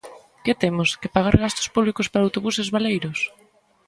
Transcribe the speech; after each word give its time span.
¿Que 0.43 0.53
temos, 0.63 0.89
que 1.01 1.13
pagar 1.15 1.35
gastos 1.43 1.67
públicos 1.75 2.07
para 2.11 2.25
autobuses 2.27 2.71
baleiros? 2.75 3.19